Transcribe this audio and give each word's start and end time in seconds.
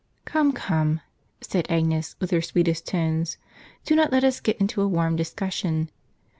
"Come, 0.25 0.51
come," 0.51 1.01
said 1.41 1.67
Agnes, 1.69 2.15
with 2.19 2.31
her 2.31 2.41
sweetest 2.41 2.87
tones, 2.87 3.37
"do 3.85 3.95
not 3.95 4.11
let 4.11 4.23
us 4.23 4.39
get 4.39 4.57
into 4.59 4.81
a 4.81 4.87
warm 4.87 5.15
discussion. 5.15 5.91